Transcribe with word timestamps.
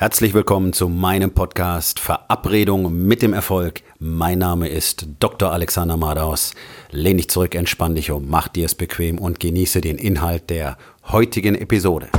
Herzlich 0.00 0.32
willkommen 0.32 0.72
zu 0.72 0.88
meinem 0.88 1.32
Podcast 1.32 1.98
Verabredung 1.98 3.04
mit 3.08 3.20
dem 3.20 3.32
Erfolg. 3.32 3.82
Mein 3.98 4.38
Name 4.38 4.68
ist 4.68 5.08
Dr. 5.18 5.50
Alexander 5.50 5.96
Madaus. 5.96 6.54
Lehn 6.92 7.16
dich 7.16 7.28
zurück, 7.28 7.56
entspann 7.56 7.96
dich 7.96 8.12
um, 8.12 8.28
mach 8.28 8.46
dir 8.46 8.66
es 8.66 8.76
bequem 8.76 9.18
und 9.18 9.40
genieße 9.40 9.80
den 9.80 9.98
Inhalt 9.98 10.50
der 10.50 10.78
heutigen 11.08 11.56
Episode. 11.56 12.10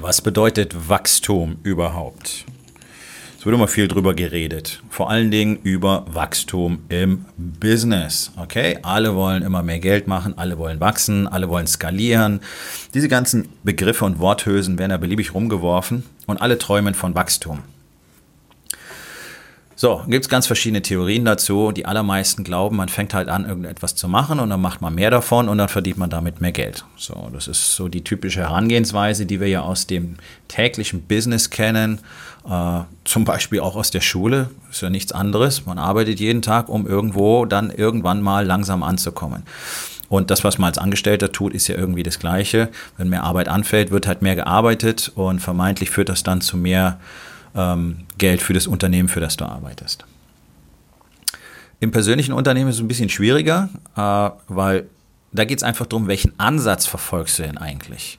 Was 0.00 0.20
bedeutet 0.22 0.88
Wachstum 0.88 1.58
überhaupt? 1.62 2.46
Es 3.42 3.46
wird 3.46 3.56
immer 3.56 3.66
viel 3.66 3.88
drüber 3.88 4.14
geredet. 4.14 4.80
Vor 4.88 5.10
allen 5.10 5.32
Dingen 5.32 5.58
über 5.64 6.06
Wachstum 6.08 6.78
im 6.88 7.24
Business. 7.36 8.30
Okay? 8.36 8.78
Alle 8.82 9.16
wollen 9.16 9.42
immer 9.42 9.64
mehr 9.64 9.80
Geld 9.80 10.06
machen, 10.06 10.38
alle 10.38 10.58
wollen 10.58 10.78
wachsen, 10.78 11.26
alle 11.26 11.48
wollen 11.48 11.66
skalieren. 11.66 12.38
Diese 12.94 13.08
ganzen 13.08 13.48
Begriffe 13.64 14.04
und 14.04 14.20
Worthülsen 14.20 14.78
werden 14.78 14.92
ja 14.92 14.96
beliebig 14.96 15.34
rumgeworfen 15.34 16.04
und 16.26 16.40
alle 16.40 16.56
träumen 16.56 16.94
von 16.94 17.16
Wachstum. 17.16 17.64
So, 19.82 20.00
gibt 20.06 20.24
es 20.24 20.28
ganz 20.28 20.46
verschiedene 20.46 20.80
Theorien 20.80 21.24
dazu. 21.24 21.72
Die 21.72 21.86
allermeisten 21.86 22.44
glauben, 22.44 22.76
man 22.76 22.88
fängt 22.88 23.14
halt 23.14 23.28
an, 23.28 23.44
irgendetwas 23.44 23.96
zu 23.96 24.06
machen 24.06 24.38
und 24.38 24.48
dann 24.48 24.60
macht 24.60 24.80
man 24.80 24.94
mehr 24.94 25.10
davon 25.10 25.48
und 25.48 25.58
dann 25.58 25.68
verdient 25.68 25.98
man 25.98 26.08
damit 26.08 26.40
mehr 26.40 26.52
Geld. 26.52 26.84
So, 26.96 27.30
das 27.32 27.48
ist 27.48 27.74
so 27.74 27.88
die 27.88 28.04
typische 28.04 28.42
Herangehensweise, 28.42 29.26
die 29.26 29.40
wir 29.40 29.48
ja 29.48 29.62
aus 29.62 29.88
dem 29.88 30.18
täglichen 30.46 31.02
Business 31.02 31.50
kennen, 31.50 31.98
äh, 32.48 32.82
zum 33.02 33.24
Beispiel 33.24 33.58
auch 33.58 33.74
aus 33.74 33.90
der 33.90 34.02
Schule. 34.02 34.50
Ist 34.70 34.82
ja 34.82 34.88
nichts 34.88 35.10
anderes. 35.10 35.66
Man 35.66 35.78
arbeitet 35.78 36.20
jeden 36.20 36.42
Tag, 36.42 36.68
um 36.68 36.86
irgendwo 36.86 37.44
dann 37.44 37.72
irgendwann 37.72 38.22
mal 38.22 38.46
langsam 38.46 38.84
anzukommen. 38.84 39.42
Und 40.08 40.30
das, 40.30 40.44
was 40.44 40.58
man 40.58 40.68
als 40.68 40.78
Angestellter 40.78 41.32
tut, 41.32 41.54
ist 41.54 41.66
ja 41.66 41.74
irgendwie 41.74 42.04
das 42.04 42.20
Gleiche. 42.20 42.68
Wenn 42.98 43.08
mehr 43.08 43.24
Arbeit 43.24 43.48
anfällt, 43.48 43.90
wird 43.90 44.06
halt 44.06 44.22
mehr 44.22 44.36
gearbeitet 44.36 45.10
und 45.16 45.40
vermeintlich 45.40 45.90
führt 45.90 46.08
das 46.08 46.22
dann 46.22 46.40
zu 46.40 46.56
mehr 46.56 47.00
ähm, 47.54 48.06
Geld 48.18 48.42
für 48.42 48.52
das 48.52 48.66
Unternehmen, 48.66 49.08
für 49.08 49.20
das 49.20 49.36
du 49.36 49.44
arbeitest. 49.44 50.04
Im 51.80 51.90
persönlichen 51.90 52.32
Unternehmen 52.32 52.70
ist 52.70 52.76
es 52.76 52.80
ein 52.80 52.88
bisschen 52.88 53.08
schwieriger, 53.08 53.68
äh, 53.96 54.30
weil 54.48 54.88
da 55.32 55.44
geht 55.44 55.58
es 55.58 55.62
einfach 55.64 55.86
darum, 55.86 56.06
welchen 56.06 56.38
Ansatz 56.38 56.86
verfolgst 56.86 57.38
du 57.38 57.42
denn 57.42 57.58
eigentlich? 57.58 58.18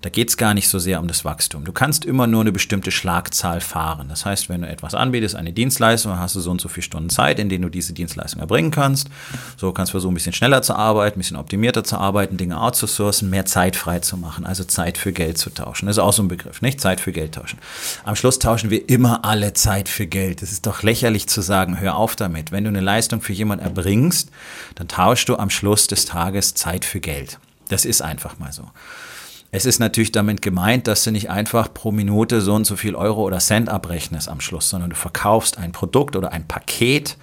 Da 0.00 0.10
geht 0.10 0.28
es 0.28 0.36
gar 0.36 0.54
nicht 0.54 0.68
so 0.68 0.78
sehr 0.78 1.00
um 1.00 1.08
das 1.08 1.24
Wachstum. 1.24 1.64
Du 1.64 1.72
kannst 1.72 2.04
immer 2.04 2.26
nur 2.26 2.42
eine 2.42 2.52
bestimmte 2.52 2.90
Schlagzahl 2.90 3.60
fahren. 3.60 4.06
Das 4.08 4.24
heißt, 4.24 4.48
wenn 4.48 4.62
du 4.62 4.68
etwas 4.68 4.94
anbietest, 4.94 5.34
eine 5.34 5.52
Dienstleistung, 5.52 6.18
hast 6.18 6.36
du 6.36 6.40
so 6.40 6.52
und 6.52 6.60
so 6.60 6.68
viele 6.68 6.84
Stunden 6.84 7.10
Zeit, 7.10 7.40
in 7.40 7.48
denen 7.48 7.62
du 7.62 7.68
diese 7.68 7.92
Dienstleistung 7.92 8.40
erbringen 8.40 8.70
kannst. 8.70 9.08
So 9.56 9.72
kannst 9.72 9.90
du 9.90 9.94
versuchen, 9.94 10.12
ein 10.12 10.14
bisschen 10.14 10.32
schneller 10.32 10.62
zu 10.62 10.74
arbeiten, 10.74 11.18
ein 11.18 11.20
bisschen 11.20 11.36
optimierter 11.36 11.82
zu 11.82 11.98
arbeiten, 11.98 12.36
Dinge 12.36 12.60
outzusourcen, 12.60 13.28
mehr 13.28 13.44
Zeit 13.44 13.74
frei 13.74 13.98
zu 13.98 14.16
machen, 14.16 14.46
also 14.46 14.62
Zeit 14.62 14.98
für 14.98 15.12
Geld 15.12 15.38
zu 15.38 15.50
tauschen. 15.50 15.86
Das 15.86 15.96
ist 15.96 16.02
auch 16.02 16.12
so 16.12 16.22
ein 16.22 16.28
Begriff, 16.28 16.62
nicht? 16.62 16.80
Zeit 16.80 17.00
für 17.00 17.12
Geld 17.12 17.34
tauschen. 17.34 17.58
Am 18.04 18.14
Schluss 18.14 18.38
tauschen 18.38 18.70
wir 18.70 18.88
immer 18.88 19.24
alle 19.24 19.52
Zeit 19.54 19.88
für 19.88 20.06
Geld. 20.06 20.42
Das 20.42 20.52
ist 20.52 20.66
doch 20.66 20.82
lächerlich 20.82 21.28
zu 21.28 21.40
sagen, 21.40 21.80
hör 21.80 21.96
auf 21.96 22.14
damit. 22.14 22.52
Wenn 22.52 22.64
du 22.64 22.68
eine 22.68 22.80
Leistung 22.80 23.20
für 23.20 23.32
jemanden 23.32 23.64
erbringst, 23.64 24.30
dann 24.76 24.86
tauschst 24.86 25.28
du 25.28 25.36
am 25.36 25.50
Schluss 25.50 25.88
des 25.88 26.04
Tages 26.04 26.54
Zeit 26.54 26.84
für 26.84 27.00
Geld. 27.00 27.38
Das 27.68 27.84
ist 27.84 28.00
einfach 28.00 28.38
mal 28.38 28.52
so. 28.52 28.70
Es 29.50 29.64
ist 29.64 29.78
natürlich 29.78 30.12
damit 30.12 30.42
gemeint, 30.42 30.86
dass 30.86 31.04
du 31.04 31.10
nicht 31.10 31.30
einfach 31.30 31.72
pro 31.72 31.90
Minute 31.90 32.42
so 32.42 32.54
und 32.54 32.66
so 32.66 32.76
viel 32.76 32.94
Euro 32.94 33.22
oder 33.22 33.38
Cent 33.38 33.68
abrechnest 33.68 34.28
am 34.28 34.40
Schluss, 34.40 34.68
sondern 34.68 34.90
du 34.90 34.96
verkaufst 34.96 35.56
ein 35.56 35.72
Produkt 35.72 36.16
oder 36.16 36.32
ein 36.32 36.46
Paket 36.46 37.16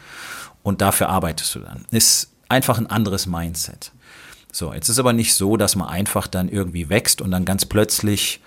und 0.63 0.81
dafür 0.81 1.09
arbeitest 1.09 1.53
du 1.53 1.59
dann. 1.59 1.85
Ist 1.91 2.31
einfach 2.49 2.79
ein 2.79 2.87
anderes 2.87 3.27
Mindset. 3.27 3.91
So, 4.51 4.73
jetzt 4.73 4.89
ist 4.89 4.99
aber 4.99 5.13
nicht 5.13 5.35
so, 5.35 5.57
dass 5.57 5.75
man 5.75 5.87
einfach 5.87 6.27
dann 6.27 6.49
irgendwie 6.49 6.89
wächst 6.89 7.21
und 7.21 7.29
dann 7.29 7.45
ganz 7.45 7.65
plötzlich 7.65 8.41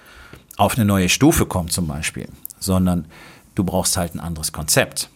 auf 0.57 0.75
eine 0.75 0.85
neue 0.85 1.09
Stufe 1.09 1.47
kommt 1.47 1.73
zum 1.73 1.87
Beispiel, 1.87 2.29
sondern 2.59 3.07
du 3.55 3.63
brauchst 3.63 3.97
halt 3.97 4.15
ein 4.15 4.21
anderes 4.21 4.53
Konzept. 4.53 5.09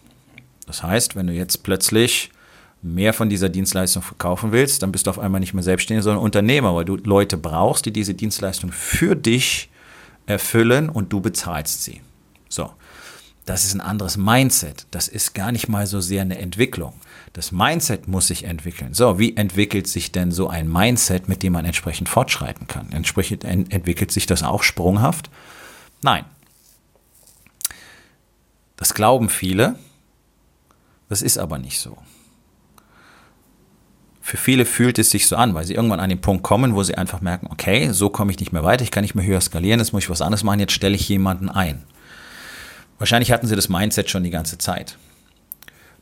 Das 0.67 0.83
heißt, 0.83 1.17
wenn 1.17 1.27
du 1.27 1.33
jetzt 1.33 1.63
plötzlich 1.63 2.31
mehr 2.83 3.13
von 3.13 3.29
dieser 3.29 3.49
Dienstleistung 3.49 4.03
verkaufen 4.03 4.51
willst, 4.51 4.83
dann 4.83 4.91
bist 4.91 5.07
du 5.07 5.09
auf 5.09 5.19
einmal 5.19 5.39
nicht 5.39 5.53
mehr 5.53 5.63
Selbstständiger, 5.63 6.03
sondern 6.03 6.23
Unternehmer, 6.23 6.75
weil 6.75 6.85
du 6.85 6.97
Leute 6.97 7.37
brauchst, 7.37 7.85
die 7.85 7.93
diese 7.93 8.13
Dienstleistung 8.13 8.71
für 8.71 9.15
dich 9.15 9.69
erfüllen 10.25 10.89
und 10.89 11.11
du 11.11 11.21
bezahlst 11.21 11.83
sie. 11.83 12.01
So. 12.49 12.69
Das 13.45 13.65
ist 13.65 13.73
ein 13.73 13.81
anderes 13.81 14.15
Mindset. 14.15 14.85
Das 14.91 15.09
ist 15.09 15.33
gar 15.33 15.51
nicht 15.51 15.67
mal 15.67 15.85
so 15.85 15.99
sehr 15.99 16.21
eine 16.21 16.37
Entwicklung. 16.37 16.93
Das 17.33 17.51
Mindset 17.51 18.07
muss 18.07 18.27
sich 18.27 18.45
entwickeln. 18.45 18.93
So, 18.93 19.19
wie 19.19 19.35
entwickelt 19.35 19.87
sich 19.87 20.13
denn 20.13 20.31
so 20.31 20.47
ein 20.47 20.71
Mindset, 20.71 21.27
mit 21.27 21.43
dem 21.43 21.53
man 21.53 21.65
entsprechend 21.65 22.07
fortschreiten 22.07 22.67
kann? 22.67 22.93
Entsprechend 22.93 23.43
entwickelt 23.43 24.11
sich 24.11 24.27
das 24.27 24.43
auch 24.43 24.63
sprunghaft? 24.63 25.29
Nein. 26.01 26.23
Das 28.77 28.93
glauben 28.93 29.27
viele. 29.27 29.77
Das 31.09 31.21
ist 31.21 31.37
aber 31.37 31.57
nicht 31.57 31.79
so. 31.79 31.97
Für 34.33 34.37
viele 34.37 34.65
fühlt 34.65 34.97
es 34.97 35.11
sich 35.11 35.27
so 35.27 35.35
an, 35.35 35.53
weil 35.53 35.63
sie 35.63 35.75
irgendwann 35.75 35.99
an 35.99 36.09
den 36.09 36.19
Punkt 36.19 36.41
kommen, 36.41 36.73
wo 36.73 36.81
sie 36.81 36.95
einfach 36.95 37.21
merken, 37.21 37.49
okay, 37.51 37.91
so 37.91 38.09
komme 38.09 38.31
ich 38.31 38.39
nicht 38.39 38.51
mehr 38.51 38.63
weiter, 38.63 38.81
ich 38.81 38.89
kann 38.89 39.03
nicht 39.03 39.13
mehr 39.13 39.23
höher 39.23 39.39
skalieren, 39.39 39.79
jetzt 39.79 39.93
muss 39.93 40.05
ich 40.05 40.09
was 40.09 40.23
anderes 40.23 40.43
machen, 40.43 40.59
jetzt 40.59 40.73
stelle 40.73 40.95
ich 40.95 41.07
jemanden 41.07 41.49
ein. 41.49 41.83
Wahrscheinlich 42.97 43.31
hatten 43.31 43.45
sie 43.45 43.55
das 43.55 43.69
Mindset 43.69 44.09
schon 44.09 44.23
die 44.23 44.31
ganze 44.31 44.57
Zeit. 44.57 44.97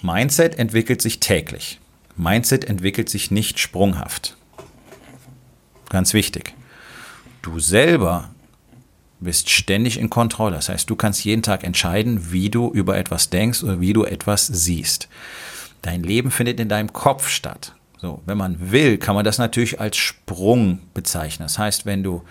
Mindset 0.02 0.58
entwickelt 0.58 1.02
sich 1.02 1.19
täglich. 1.19 1.81
Mindset 2.16 2.64
entwickelt 2.64 3.09
sich 3.09 3.31
nicht 3.31 3.59
sprunghaft. 3.59 4.38
Ganz 5.90 6.13
wichtig. 6.13 6.53
Du 7.42 7.59
selber 7.59 8.30
bist 9.19 9.50
ständig 9.50 10.00
in 10.00 10.09
Kontrolle. 10.09 10.56
Das 10.56 10.69
heißt, 10.69 10.90
du 10.90 10.96
kannst 10.96 11.25
jeden 11.25 11.44
Tag 11.44 11.66
entscheiden, 11.66 12.31
wie 12.31 12.50
du 12.50 12.72
über 12.72 12.96
etwas 12.96 13.30
denkst 13.30 13.62
oder 13.62 13.81
wie 13.81 13.92
du 13.92 14.06
etwas 14.06 14.48
siehst. 14.48 15.09
Dein 15.81 16.02
Leben 16.02 16.31
findet 16.31 16.62
in 16.62 16.69
deinem 16.69 16.94
Kopf 16.94 17.28
statt. 17.28 17.74
So, 18.01 18.22
wenn 18.25 18.38
man 18.38 18.72
will, 18.72 18.97
kann 18.97 19.13
man 19.13 19.23
das 19.23 19.38
natürlich 19.38 19.79
als 19.79 19.95
Sprung 19.95 20.79
bezeichnen. 20.95 21.45
Das 21.45 21.59
heißt, 21.59 21.85
wenn 21.85 22.01
du 22.01 22.23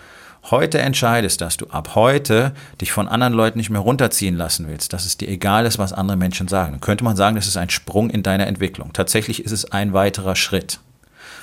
heute 0.49 0.79
entscheidest, 0.79 1.39
dass 1.39 1.55
du 1.55 1.67
ab 1.67 1.95
heute 1.95 2.53
dich 2.81 2.91
von 2.91 3.07
anderen 3.07 3.33
Leuten 3.33 3.57
nicht 3.57 3.69
mehr 3.69 3.79
runterziehen 3.79 4.35
lassen 4.35 4.67
willst, 4.67 4.91
dass 4.91 5.05
es 5.05 5.15
dir 5.15 5.29
egal 5.29 5.65
ist, 5.65 5.79
was 5.79 5.93
andere 5.93 6.17
Menschen 6.17 6.49
sagen, 6.49 6.73
dann 6.73 6.81
könnte 6.81 7.05
man 7.05 7.15
sagen, 7.15 7.37
das 7.37 7.47
ist 7.47 7.55
ein 7.55 7.69
Sprung 7.69 8.09
in 8.09 8.21
deiner 8.21 8.47
Entwicklung. 8.47 8.91
Tatsächlich 8.91 9.45
ist 9.45 9.53
es 9.53 9.71
ein 9.71 9.93
weiterer 9.93 10.35
Schritt. 10.35 10.79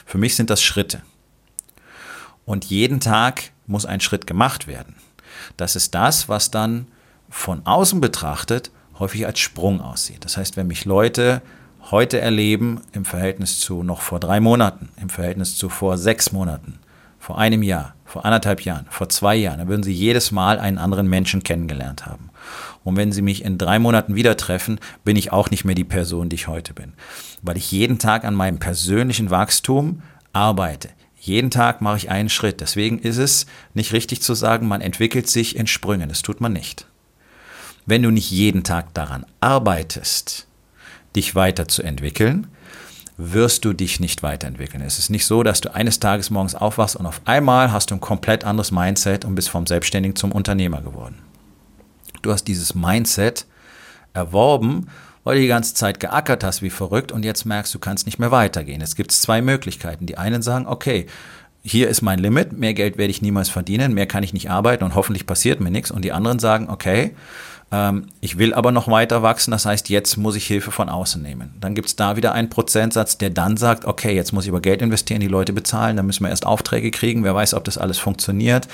Für 0.04 0.18
mich 0.18 0.36
sind 0.36 0.50
das 0.50 0.62
Schritte. 0.62 1.00
Und 2.44 2.66
jeden 2.66 3.00
Tag 3.00 3.50
muss 3.66 3.86
ein 3.86 4.00
Schritt 4.00 4.26
gemacht 4.26 4.66
werden. 4.66 4.96
Das 5.56 5.74
ist 5.74 5.94
das, 5.94 6.28
was 6.28 6.50
dann 6.50 6.86
von 7.30 7.64
außen 7.64 8.00
betrachtet 8.00 8.70
häufig 8.98 9.26
als 9.26 9.38
Sprung 9.38 9.80
aussieht. 9.80 10.24
Das 10.24 10.36
heißt, 10.36 10.56
wenn 10.56 10.66
mich 10.66 10.84
Leute 10.84 11.40
heute 11.90 12.20
erleben 12.20 12.80
im 12.92 13.04
Verhältnis 13.04 13.60
zu 13.60 13.82
noch 13.82 14.00
vor 14.00 14.20
drei 14.20 14.40
Monaten, 14.40 14.88
im 15.00 15.08
Verhältnis 15.08 15.56
zu 15.56 15.68
vor 15.68 15.98
sechs 15.98 16.32
Monaten, 16.32 16.78
vor 17.18 17.38
einem 17.38 17.62
Jahr, 17.62 17.94
vor 18.04 18.24
anderthalb 18.24 18.62
Jahren, 18.62 18.86
vor 18.90 19.08
zwei 19.08 19.36
Jahren, 19.36 19.58
dann 19.58 19.68
würden 19.68 19.82
Sie 19.82 19.92
jedes 19.92 20.30
Mal 20.30 20.58
einen 20.58 20.78
anderen 20.78 21.08
Menschen 21.08 21.42
kennengelernt 21.42 22.06
haben. 22.06 22.30
Und 22.84 22.96
wenn 22.96 23.12
Sie 23.12 23.22
mich 23.22 23.44
in 23.44 23.58
drei 23.58 23.78
Monaten 23.78 24.14
wieder 24.14 24.36
treffen, 24.36 24.80
bin 25.04 25.16
ich 25.16 25.32
auch 25.32 25.50
nicht 25.50 25.64
mehr 25.64 25.74
die 25.74 25.84
Person, 25.84 26.28
die 26.28 26.36
ich 26.36 26.48
heute 26.48 26.72
bin. 26.72 26.94
Weil 27.42 27.58
ich 27.58 27.70
jeden 27.70 27.98
Tag 27.98 28.24
an 28.24 28.34
meinem 28.34 28.58
persönlichen 28.58 29.30
Wachstum 29.30 30.02
arbeite. 30.32 30.88
Jeden 31.20 31.50
Tag 31.50 31.82
mache 31.82 31.98
ich 31.98 32.10
einen 32.10 32.30
Schritt. 32.30 32.60
Deswegen 32.60 32.98
ist 32.98 33.18
es 33.18 33.46
nicht 33.74 33.92
richtig 33.92 34.22
zu 34.22 34.34
sagen, 34.34 34.66
man 34.66 34.80
entwickelt 34.80 35.28
sich 35.28 35.56
in 35.56 35.66
Sprüngen. 35.66 36.08
Das 36.08 36.22
tut 36.22 36.40
man 36.40 36.52
nicht. 36.52 36.86
Wenn 37.84 38.02
du 38.02 38.10
nicht 38.10 38.30
jeden 38.30 38.64
Tag 38.64 38.94
daran 38.94 39.26
arbeitest, 39.40 40.47
dich 41.16 41.34
weiterzuentwickeln, 41.34 42.48
wirst 43.16 43.64
du 43.64 43.72
dich 43.72 43.98
nicht 43.98 44.22
weiterentwickeln. 44.22 44.82
Es 44.82 44.98
ist 44.98 45.10
nicht 45.10 45.26
so, 45.26 45.42
dass 45.42 45.60
du 45.60 45.74
eines 45.74 45.98
Tages 45.98 46.30
morgens 46.30 46.54
aufwachst 46.54 46.96
und 46.96 47.06
auf 47.06 47.20
einmal 47.24 47.72
hast 47.72 47.90
du 47.90 47.96
ein 47.96 48.00
komplett 48.00 48.44
anderes 48.44 48.70
Mindset 48.70 49.24
und 49.24 49.34
bist 49.34 49.50
vom 49.50 49.66
Selbstständigen 49.66 50.14
zum 50.14 50.30
Unternehmer 50.30 50.80
geworden. 50.80 51.18
Du 52.22 52.32
hast 52.32 52.44
dieses 52.44 52.74
Mindset 52.74 53.46
erworben, 54.12 54.88
weil 55.24 55.36
du 55.36 55.42
die 55.42 55.48
ganze 55.48 55.74
Zeit 55.74 56.00
geackert 56.00 56.44
hast 56.44 56.62
wie 56.62 56.70
verrückt 56.70 57.12
und 57.12 57.24
jetzt 57.24 57.44
merkst 57.44 57.74
du, 57.74 57.78
kannst 57.78 58.06
nicht 58.06 58.18
mehr 58.18 58.30
weitergehen. 58.30 58.80
Es 58.80 58.96
gibt 58.96 59.12
zwei 59.12 59.42
Möglichkeiten. 59.42 60.06
Die 60.06 60.16
einen 60.16 60.42
sagen, 60.42 60.66
okay, 60.66 61.06
hier 61.62 61.88
ist 61.88 62.02
mein 62.02 62.18
Limit, 62.18 62.52
mehr 62.52 62.72
Geld 62.72 62.98
werde 62.98 63.10
ich 63.10 63.20
niemals 63.20 63.48
verdienen, 63.48 63.92
mehr 63.92 64.06
kann 64.06 64.22
ich 64.22 64.32
nicht 64.32 64.50
arbeiten 64.50 64.84
und 64.84 64.94
hoffentlich 64.94 65.26
passiert 65.26 65.60
mir 65.60 65.70
nichts. 65.70 65.90
Und 65.90 66.02
die 66.02 66.12
anderen 66.12 66.38
sagen, 66.38 66.70
okay, 66.70 67.14
ich 68.22 68.38
will 68.38 68.54
aber 68.54 68.72
noch 68.72 68.88
weiter 68.88 69.22
wachsen, 69.22 69.50
das 69.50 69.66
heißt, 69.66 69.90
jetzt 69.90 70.16
muss 70.16 70.36
ich 70.36 70.46
Hilfe 70.46 70.70
von 70.70 70.88
außen 70.88 71.20
nehmen. 71.20 71.54
Dann 71.60 71.74
gibt 71.74 71.88
es 71.88 71.96
da 71.96 72.16
wieder 72.16 72.32
einen 72.32 72.48
Prozentsatz, 72.48 73.18
der 73.18 73.28
dann 73.28 73.58
sagt, 73.58 73.84
okay, 73.84 74.14
jetzt 74.14 74.32
muss 74.32 74.44
ich 74.44 74.50
aber 74.50 74.62
Geld 74.62 74.80
investieren, 74.80 75.20
die 75.20 75.28
Leute 75.28 75.52
bezahlen, 75.52 75.96
dann 75.98 76.06
müssen 76.06 76.24
wir 76.24 76.30
erst 76.30 76.46
Aufträge 76.46 76.90
kriegen, 76.90 77.24
wer 77.24 77.34
weiß, 77.34 77.52
ob 77.52 77.64
das 77.64 77.76
alles 77.76 77.98
funktioniert. 77.98 78.68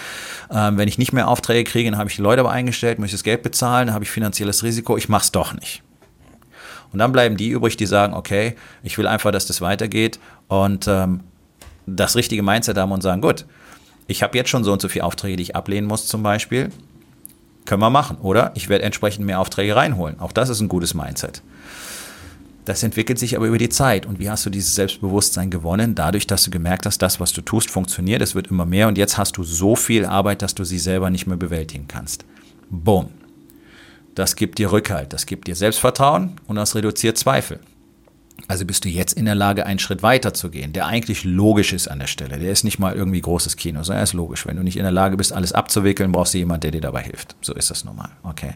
Ähm, 0.49 0.79
wenn 0.79 0.87
ich 0.87 0.97
nicht 0.97 1.13
mehr 1.13 1.27
Aufträge 1.27 1.69
kriege, 1.69 1.91
dann 1.91 1.99
habe 1.99 2.09
ich 2.09 2.17
die 2.17 2.23
Leute 2.23 2.41
aber 2.41 2.53
eingestellt, 2.53 3.01
muss 3.01 3.07
ich 3.07 3.13
das 3.13 3.25
Geld 3.25 3.43
bezahlen, 3.43 3.89
dann 3.89 3.95
habe 3.95 4.05
ich 4.05 4.13
finanzielles 4.13 4.63
Risiko, 4.63 4.97
ich 4.97 5.09
mache 5.09 5.25
es 5.25 5.33
doch 5.33 5.55
nicht. 5.55 5.83
Und 6.93 7.01
dann 7.01 7.11
bleiben 7.11 7.37
die 7.37 7.49
übrig, 7.49 7.77
die 7.77 7.87
sagen, 7.87 8.15
okay, 8.15 8.55
ich 8.85 8.97
will 8.97 9.09
einfach, 9.09 9.33
dass 9.33 9.47
das 9.47 9.61
weitergeht 9.61 10.21
und 10.47 10.87
ähm, 10.87 11.25
das 11.87 12.15
richtige 12.15 12.45
Mindset 12.45 12.79
haben 12.79 12.93
und 12.93 13.03
sagen, 13.03 13.21
gut, 13.21 13.45
ich 14.07 14.23
habe 14.23 14.39
jetzt 14.39 14.51
schon 14.51 14.63
so 14.63 14.73
und 14.73 14.81
so 14.81 14.87
viele 14.87 15.05
Aufträge, 15.05 15.37
die 15.37 15.43
ich 15.43 15.57
ablehnen 15.57 15.89
muss 15.89 16.07
zum 16.07 16.23
Beispiel. 16.23 16.71
Können 17.65 17.81
wir 17.83 17.91
machen, 17.91 18.19
oder? 18.19 18.53
Ich 18.55 18.69
werde 18.69 18.85
entsprechend 18.85 19.25
mehr 19.27 19.41
Aufträge 19.41 19.75
reinholen. 19.75 20.21
Auch 20.21 20.33
das 20.33 20.49
ist 20.49 20.61
ein 20.61 20.69
gutes 20.69 20.95
Mindset. 20.95 21.43
Das 22.65 22.83
entwickelt 22.83 23.19
sich 23.19 23.37
aber 23.37 23.47
über 23.47 23.59
die 23.59 23.69
Zeit. 23.69 24.07
Und 24.07 24.19
wie 24.19 24.31
hast 24.31 24.47
du 24.47 24.51
dieses 24.51 24.75
Selbstbewusstsein 24.75 25.51
gewonnen? 25.51 25.95
Dadurch, 25.95 26.27
dass 26.27 26.45
du 26.45 26.51
gemerkt 26.51 26.87
hast, 26.87 26.99
das, 26.99 27.21
was 27.21 27.33
du 27.33 27.43
tust, 27.43 27.71
funktioniert. 27.71 28.23
Es 28.23 28.35
wird 28.35 28.47
immer 28.47 28.65
mehr. 28.65 28.89
Und 28.89 28.97
jetzt 28.97 29.19
hast 29.19 29.37
du 29.37 29.45
so 29.45 29.77
viel 29.77 30.07
Arbeit, 30.07 30.41
dass 30.41 30.55
du 30.55 30.65
sie 30.65 30.79
selber 30.79 31.11
nicht 31.11 31.27
mehr 31.27 31.37
bewältigen 31.37 31.89
kannst. 31.89 32.25
Boom. 32.71 33.11
Das 34.15 34.37
gibt 34.37 34.59
dir 34.59 34.71
Rückhalt, 34.71 35.13
das 35.13 35.27
gibt 35.27 35.49
dir 35.49 35.57
Selbstvertrauen 35.57 36.35
und 36.47 36.57
das 36.57 36.77
reduziert 36.77 37.19
Zweifel. 37.19 37.59
Also 38.47 38.67
bist 38.67 38.85
du 38.85 38.89
jetzt 38.89 39.15
in 39.15 39.25
der 39.25 39.35
Lage, 39.35 39.65
einen 39.65 39.79
Schritt 39.79 40.03
weiter 40.03 40.35
zu 40.35 40.51
gehen, 40.51 40.73
der 40.73 40.87
eigentlich 40.87 41.25
logisch 41.25 41.73
ist 41.73 41.89
an 41.89 41.99
der 41.99 42.09
Stelle. 42.09 42.39
Der 42.39 42.51
ist 42.51 42.65
nicht 42.65 42.79
mal 42.79 42.95
irgendwie 42.95 43.21
großes 43.21 43.57
Kino, 43.57 43.83
sondern 43.83 44.01
er 44.01 44.05
ist 44.05 44.13
logisch. 44.13 44.47
Wenn 44.47 44.57
du 44.57 44.63
nicht 44.63 44.77
in 44.77 44.83
der 44.83 44.93
Lage 44.93 45.17
bist, 45.17 45.33
alles 45.33 45.53
abzuwickeln, 45.53 46.13
brauchst 46.13 46.35
du 46.35 46.39
jemanden, 46.39 46.63
der 46.63 46.71
dir 46.73 46.81
dabei 46.81 47.03
hilft. 47.03 47.37
So 47.41 47.55
ist 47.55 47.71
das 47.71 47.85
normal. 47.85 48.11
Okay. 48.23 48.55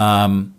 Ähm, 0.00 0.54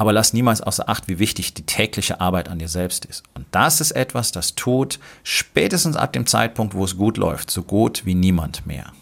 aber 0.00 0.12
lass 0.12 0.32
niemals 0.32 0.62
außer 0.62 0.88
Acht, 0.88 1.08
wie 1.08 1.18
wichtig 1.18 1.54
die 1.54 1.66
tägliche 1.66 2.20
Arbeit 2.20 2.48
an 2.48 2.58
dir 2.58 2.68
selbst 2.68 3.04
ist. 3.04 3.22
Und 3.34 3.46
das 3.50 3.80
ist 3.80 3.90
etwas, 3.90 4.32
das 4.32 4.54
tut 4.54 4.98
spätestens 5.24 5.96
ab 5.96 6.12
dem 6.12 6.26
Zeitpunkt, 6.26 6.74
wo 6.74 6.84
es 6.84 6.96
gut 6.96 7.16
läuft, 7.18 7.50
so 7.50 7.62
gut 7.62 8.06
wie 8.06 8.14
niemand 8.14 8.66
mehr. 8.66 8.92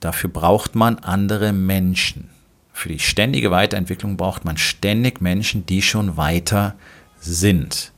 Dafür 0.00 0.28
braucht 0.28 0.74
man 0.74 0.98
andere 0.98 1.54
Menschen. 1.54 2.28
Für 2.76 2.88
die 2.88 2.98
ständige 2.98 3.52
Weiterentwicklung 3.52 4.16
braucht 4.16 4.44
man 4.44 4.56
ständig 4.56 5.20
Menschen, 5.20 5.64
die 5.64 5.80
schon 5.80 6.16
weiter 6.16 6.74
sind. 7.20 7.92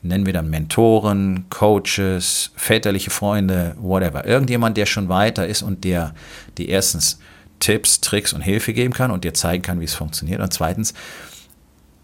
Nennen 0.00 0.24
wir 0.24 0.32
dann 0.32 0.48
Mentoren, 0.48 1.44
Coaches, 1.50 2.52
väterliche 2.56 3.10
Freunde, 3.10 3.76
whatever. 3.78 4.26
Irgendjemand, 4.26 4.78
der 4.78 4.86
schon 4.86 5.10
weiter 5.10 5.46
ist 5.46 5.60
und 5.62 5.84
der 5.84 6.14
die 6.56 6.70
erstens 6.70 7.20
Tipps, 7.60 8.00
Tricks 8.00 8.32
und 8.32 8.40
Hilfe 8.40 8.72
geben 8.72 8.94
kann 8.94 9.10
und 9.10 9.24
dir 9.24 9.34
zeigen 9.34 9.62
kann, 9.62 9.78
wie 9.78 9.84
es 9.84 9.94
funktioniert. 9.94 10.40
Und 10.40 10.52
zweitens, 10.54 10.94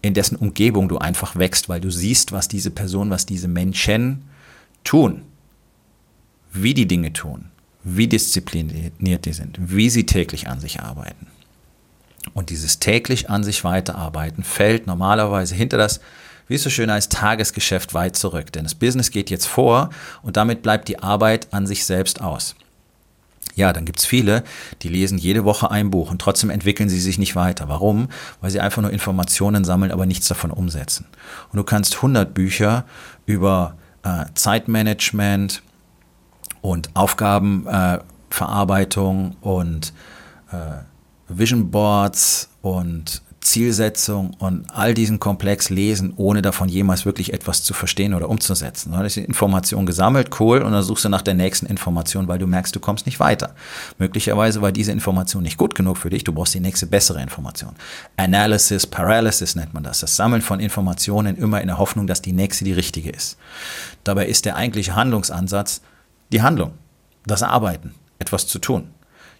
in 0.03 0.13
dessen 0.13 0.37
Umgebung 0.37 0.89
du 0.89 0.99
einfach 0.99 1.35
wächst, 1.37 1.69
weil 1.69 1.81
du 1.81 1.89
siehst, 1.89 2.31
was 2.31 2.47
diese 2.47 2.69
Person, 2.69 3.09
was 3.09 3.25
diese 3.25 3.47
Menschen 3.47 4.25
tun, 4.83 5.23
wie 6.53 6.75
die 6.75 6.87
Dinge 6.87 7.13
tun, 7.13 7.45
wie 7.83 8.07
diszipliniert 8.07 9.25
die 9.25 9.33
sind, 9.33 9.57
wie 9.59 9.89
sie 9.89 10.05
täglich 10.05 10.47
an 10.47 10.59
sich 10.59 10.79
arbeiten. 10.81 11.27
Und 12.33 12.49
dieses 12.49 12.79
täglich 12.79 13.29
an 13.29 13.43
sich 13.43 13.63
weiterarbeiten 13.63 14.43
fällt 14.43 14.87
normalerweise 14.87 15.55
hinter 15.55 15.77
das, 15.77 15.99
wie 16.47 16.55
es 16.55 16.63
so 16.63 16.69
schön 16.69 16.91
heißt, 16.91 17.11
Tagesgeschäft 17.11 17.93
weit 17.93 18.15
zurück. 18.15 18.51
Denn 18.51 18.63
das 18.63 18.75
Business 18.75 19.11
geht 19.11 19.29
jetzt 19.29 19.47
vor 19.47 19.89
und 20.21 20.37
damit 20.37 20.61
bleibt 20.61 20.87
die 20.87 20.99
Arbeit 20.99 21.47
an 21.51 21.67
sich 21.67 21.85
selbst 21.85 22.21
aus. 22.21 22.55
Ja, 23.55 23.73
dann 23.73 23.85
gibt 23.85 23.99
es 23.99 24.05
viele, 24.05 24.43
die 24.81 24.89
lesen 24.89 25.17
jede 25.17 25.43
Woche 25.43 25.69
ein 25.69 25.91
Buch 25.91 26.11
und 26.11 26.21
trotzdem 26.21 26.49
entwickeln 26.49 26.89
sie 26.89 26.99
sich 26.99 27.17
nicht 27.17 27.35
weiter. 27.35 27.67
Warum? 27.67 28.07
Weil 28.41 28.51
sie 28.51 28.61
einfach 28.61 28.81
nur 28.81 28.91
Informationen 28.91 29.65
sammeln, 29.65 29.91
aber 29.91 30.05
nichts 30.05 30.27
davon 30.27 30.51
umsetzen. 30.51 31.05
Und 31.51 31.57
du 31.57 31.63
kannst 31.63 31.95
100 31.97 32.33
Bücher 32.33 32.85
über 33.25 33.75
äh, 34.03 34.25
Zeitmanagement 34.33 35.61
und 36.61 36.95
Aufgabenverarbeitung 36.95 39.31
äh, 39.31 39.45
und 39.45 39.93
äh, 40.51 40.83
Vision 41.29 41.71
Boards 41.71 42.49
und 42.61 43.21
Zielsetzung 43.41 44.31
und 44.39 44.65
all 44.69 44.93
diesen 44.93 45.19
Komplex 45.19 45.69
lesen, 45.69 46.13
ohne 46.17 46.41
davon 46.41 46.67
jemals 46.67 47.05
wirklich 47.05 47.33
etwas 47.33 47.63
zu 47.63 47.73
verstehen 47.73 48.13
oder 48.13 48.29
umzusetzen. 48.29 48.91
Du 48.91 48.97
hast 48.97 49.15
die 49.15 49.23
Information 49.23 49.85
gesammelt, 49.85 50.39
cool, 50.39 50.61
und 50.61 50.71
dann 50.71 50.83
suchst 50.83 51.05
du 51.05 51.09
nach 51.09 51.21
der 51.21 51.33
nächsten 51.33 51.65
Information, 51.65 52.27
weil 52.27 52.39
du 52.39 52.47
merkst, 52.47 52.75
du 52.75 52.79
kommst 52.79 53.05
nicht 53.05 53.19
weiter. 53.19 53.55
Möglicherweise 53.97 54.61
war 54.61 54.71
diese 54.71 54.91
Information 54.91 55.43
nicht 55.43 55.57
gut 55.57 55.73
genug 55.73 55.97
für 55.97 56.09
dich, 56.09 56.23
du 56.23 56.33
brauchst 56.33 56.53
die 56.53 56.59
nächste 56.59 56.85
bessere 56.85 57.21
Information. 57.21 57.71
Analysis, 58.17 58.85
Paralysis 58.85 59.55
nennt 59.55 59.73
man 59.73 59.83
das. 59.83 60.01
Das 60.01 60.15
Sammeln 60.15 60.41
von 60.41 60.59
Informationen 60.59 61.37
immer 61.37 61.61
in 61.61 61.67
der 61.67 61.77
Hoffnung, 61.77 62.07
dass 62.07 62.21
die 62.21 62.33
nächste 62.33 62.65
die 62.65 62.73
richtige 62.73 63.09
ist. 63.09 63.37
Dabei 64.03 64.27
ist 64.27 64.45
der 64.45 64.57
eigentliche 64.57 64.95
Handlungsansatz 64.95 65.81
die 66.31 66.41
Handlung, 66.41 66.73
das 67.25 67.41
Arbeiten, 67.41 67.95
etwas 68.19 68.47
zu 68.47 68.59
tun. 68.59 68.89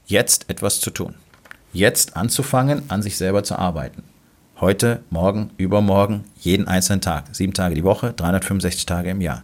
Jetzt 0.06 0.50
etwas 0.50 0.80
zu 0.80 0.90
tun 0.90 1.16
jetzt 1.74 2.16
anzufangen, 2.16 2.84
an 2.90 3.02
sich 3.02 3.18
selber 3.18 3.44
zu 3.44 3.58
arbeiten. 3.58 4.04
Heute, 4.60 5.02
morgen, 5.10 5.52
übermorgen, 5.58 6.26
jeden 6.40 6.68
einzelnen 6.68 7.02
Tag. 7.02 7.26
Sieben 7.32 7.54
Tage 7.54 7.76
die 7.76 7.84
Woche, 7.84 8.14
365 8.14 8.86
Tage 8.86 9.12
im 9.12 9.22
Jahr. 9.22 9.44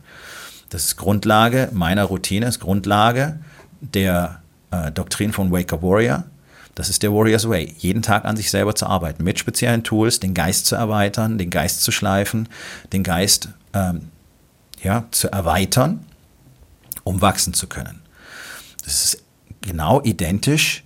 Das 0.70 0.84
ist 0.84 0.98
Grundlage 0.98 1.70
meiner 1.72 2.04
Routine, 2.04 2.48
ist 2.48 2.60
Grundlage 2.60 3.40
der 3.80 4.42
äh, 4.72 4.92
Doktrin 4.92 5.32
von 5.32 5.52
Wake 5.52 5.72
Up 5.72 5.84
Warrior. 5.84 6.26
Das 6.74 6.90
ist 6.90 7.04
der 7.04 7.14
Warrior's 7.14 7.48
Way. 7.48 7.74
Jeden 7.78 8.02
Tag 8.02 8.26
an 8.26 8.36
sich 8.36 8.52
selber 8.52 8.76
zu 8.76 8.86
arbeiten, 8.86 9.24
mit 9.24 9.40
speziellen 9.40 9.84
Tools, 9.84 10.20
den 10.20 10.34
Geist 10.34 10.66
zu 10.66 10.76
erweitern, 10.76 11.38
den 11.38 11.50
Geist 11.50 11.82
zu 11.82 11.92
schleifen, 11.94 12.50
den 12.92 13.04
Geist 13.04 13.50
ähm, 13.74 14.10
ja, 14.84 15.06
zu 15.12 15.32
erweitern, 15.32 16.06
um 17.06 17.22
wachsen 17.22 17.54
zu 17.54 17.68
können. 17.68 18.02
Das 18.84 19.06
ist 19.06 19.24
genau 19.62 20.02
identisch 20.04 20.84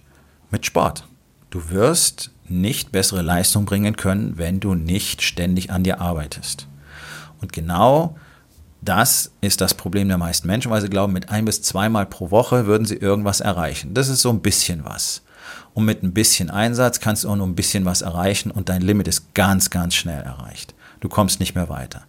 mit 0.52 0.66
Sport. 0.66 1.09
Du 1.50 1.70
wirst 1.70 2.32
nicht 2.48 2.92
bessere 2.92 3.22
Leistung 3.22 3.66
bringen 3.66 3.96
können, 3.96 4.38
wenn 4.38 4.60
du 4.60 4.76
nicht 4.76 5.22
ständig 5.22 5.72
an 5.72 5.84
dir 5.84 6.00
arbeitest. 6.00 6.68
Und 7.42 7.54
genau 7.54 8.16
das 8.82 9.32
ist 9.42 9.62
das 9.62 9.74
Problem 9.74 10.08
der 10.08 10.18
meisten 10.18 10.48
Menschen, 10.48 10.72
weil 10.72 10.82
sie 10.82 10.90
glauben, 10.90 11.14
mit 11.14 11.30
ein 11.30 11.46
bis 11.46 11.62
zweimal 11.62 12.06
pro 12.06 12.32
Woche 12.32 12.66
würden 12.66 12.86
sie 12.86 12.96
irgendwas 12.96 13.40
erreichen. 13.40 13.94
Das 13.94 14.10
ist 14.10 14.22
so 14.22 14.30
ein 14.30 14.42
bisschen 14.42 14.86
was. 14.86 15.22
Und 15.74 15.86
mit 15.86 16.04
ein 16.04 16.14
bisschen 16.14 16.50
Einsatz 16.50 17.00
kannst 17.00 17.24
du 17.24 17.30
auch 17.30 17.36
nur 17.36 17.48
ein 17.48 17.56
bisschen 17.56 17.86
was 17.86 18.02
erreichen 18.02 18.52
und 18.52 18.70
dein 18.70 18.82
Limit 18.82 19.08
ist 19.08 19.34
ganz, 19.34 19.70
ganz 19.70 19.96
schnell 19.96 20.22
erreicht. 20.22 20.74
Du 21.02 21.08
kommst 21.08 21.40
nicht 21.40 21.56
mehr 21.56 21.70
weiter. 21.70 22.04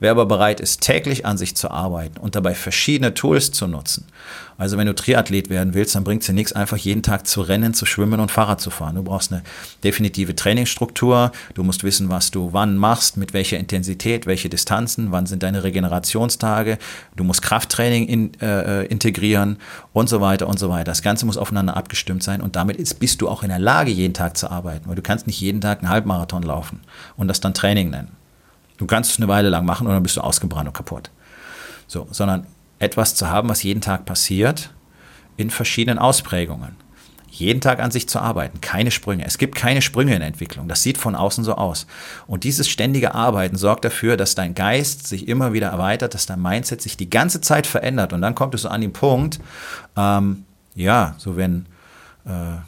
Wer 0.00 0.10
aber 0.10 0.26
bereit 0.26 0.60
ist, 0.60 0.82
täglich 0.82 1.24
an 1.24 1.38
sich 1.38 1.56
zu 1.56 1.70
arbeiten 1.70 2.18
und 2.18 2.34
dabei 2.34 2.54
verschiedene 2.54 3.14
Tools 3.14 3.52
zu 3.52 3.66
nutzen. 3.66 4.06
Also 4.56 4.76
wenn 4.76 4.86
du 4.86 4.94
Triathlet 4.94 5.50
werden 5.50 5.74
willst, 5.74 5.94
dann 5.94 6.04
bringt 6.04 6.22
es 6.22 6.26
dir 6.26 6.32
nichts, 6.32 6.52
einfach 6.52 6.76
jeden 6.76 7.02
Tag 7.02 7.26
zu 7.26 7.40
rennen, 7.40 7.74
zu 7.74 7.86
schwimmen 7.86 8.20
und 8.20 8.30
Fahrrad 8.30 8.60
zu 8.60 8.70
fahren. 8.70 8.96
Du 8.96 9.02
brauchst 9.02 9.32
eine 9.32 9.42
definitive 9.82 10.36
Trainingsstruktur. 10.36 11.32
Du 11.54 11.64
musst 11.64 11.84
wissen, 11.84 12.08
was 12.08 12.30
du 12.30 12.52
wann 12.52 12.76
machst, 12.76 13.16
mit 13.16 13.32
welcher 13.32 13.58
Intensität, 13.58 14.26
welche 14.26 14.48
Distanzen, 14.48 15.10
wann 15.10 15.26
sind 15.26 15.42
deine 15.42 15.64
Regenerationstage. 15.64 16.78
Du 17.16 17.24
musst 17.24 17.42
Krafttraining 17.42 18.06
in, 18.06 18.40
äh, 18.40 18.84
integrieren 18.84 19.58
und 19.92 20.08
so 20.08 20.20
weiter 20.20 20.46
und 20.46 20.58
so 20.58 20.68
weiter. 20.70 20.84
Das 20.84 21.02
Ganze 21.02 21.26
muss 21.26 21.36
aufeinander 21.36 21.76
abgestimmt 21.76 22.22
sein 22.22 22.40
und 22.40 22.56
damit 22.56 22.76
ist, 22.76 23.00
bist 23.00 23.20
du 23.20 23.28
auch 23.28 23.42
in 23.42 23.48
der 23.48 23.58
Lage, 23.58 23.90
jeden 23.90 24.14
Tag 24.14 24.36
zu 24.36 24.50
arbeiten, 24.50 24.88
weil 24.88 24.96
du 24.96 25.02
kannst 25.02 25.26
nicht 25.26 25.40
jeden 25.40 25.60
Tag 25.60 25.80
einen 25.80 25.88
Halbmarathon 25.88 26.42
laufen 26.42 26.80
und 27.16 27.28
das 27.28 27.40
dann 27.40 27.54
Training 27.54 27.90
nennen. 27.90 28.23
Du 28.76 28.86
kannst 28.86 29.12
es 29.12 29.18
eine 29.18 29.28
Weile 29.28 29.48
lang 29.48 29.64
machen 29.64 29.86
und 29.86 29.92
dann 29.92 30.02
bist 30.02 30.16
du 30.16 30.20
ausgebrannt 30.20 30.68
und 30.68 30.74
kaputt. 30.74 31.10
So, 31.86 32.08
sondern 32.10 32.46
etwas 32.78 33.14
zu 33.14 33.30
haben, 33.30 33.48
was 33.48 33.62
jeden 33.62 33.80
Tag 33.80 34.04
passiert, 34.04 34.70
in 35.36 35.50
verschiedenen 35.50 35.98
Ausprägungen. 35.98 36.76
Jeden 37.28 37.60
Tag 37.60 37.80
an 37.80 37.90
sich 37.90 38.08
zu 38.08 38.20
arbeiten, 38.20 38.60
keine 38.60 38.92
Sprünge. 38.92 39.24
Es 39.24 39.38
gibt 39.38 39.56
keine 39.56 39.82
Sprünge 39.82 40.14
in 40.14 40.22
Entwicklung. 40.22 40.68
Das 40.68 40.84
sieht 40.84 40.98
von 40.98 41.16
außen 41.16 41.42
so 41.42 41.56
aus. 41.56 41.88
Und 42.28 42.44
dieses 42.44 42.68
ständige 42.68 43.12
Arbeiten 43.12 43.56
sorgt 43.56 43.84
dafür, 43.84 44.16
dass 44.16 44.36
dein 44.36 44.54
Geist 44.54 45.08
sich 45.08 45.26
immer 45.26 45.52
wieder 45.52 45.68
erweitert, 45.68 46.14
dass 46.14 46.26
dein 46.26 46.40
Mindset 46.40 46.80
sich 46.80 46.96
die 46.96 47.10
ganze 47.10 47.40
Zeit 47.40 47.66
verändert. 47.66 48.12
Und 48.12 48.22
dann 48.22 48.36
kommt 48.36 48.54
es 48.54 48.62
so 48.62 48.68
an 48.68 48.82
den 48.82 48.92
Punkt, 48.92 49.40
ähm, 49.96 50.44
ja, 50.76 51.16
so 51.18 51.36
wenn 51.36 51.66
äh, 52.24 52.58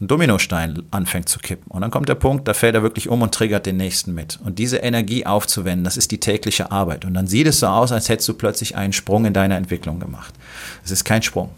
ein 0.00 0.06
Dominostein 0.06 0.82
anfängt 0.92 1.28
zu 1.28 1.40
kippen. 1.40 1.70
Und 1.70 1.80
dann 1.80 1.90
kommt 1.90 2.08
der 2.08 2.14
Punkt, 2.14 2.46
da 2.46 2.54
fällt 2.54 2.76
er 2.76 2.82
wirklich 2.82 3.08
um 3.08 3.22
und 3.22 3.34
triggert 3.34 3.66
den 3.66 3.76
nächsten 3.76 4.14
mit. 4.14 4.38
Und 4.44 4.58
diese 4.58 4.76
Energie 4.78 5.26
aufzuwenden, 5.26 5.82
das 5.82 5.96
ist 5.96 6.12
die 6.12 6.20
tägliche 6.20 6.70
Arbeit. 6.70 7.04
Und 7.04 7.14
dann 7.14 7.26
sieht 7.26 7.48
es 7.48 7.60
so 7.60 7.66
aus, 7.66 7.90
als 7.90 8.08
hättest 8.08 8.28
du 8.28 8.34
plötzlich 8.34 8.76
einen 8.76 8.92
Sprung 8.92 9.24
in 9.24 9.32
deiner 9.32 9.56
Entwicklung 9.56 9.98
gemacht. 9.98 10.34
Es 10.84 10.92
ist 10.92 11.04
kein 11.04 11.22
Sprung. 11.22 11.50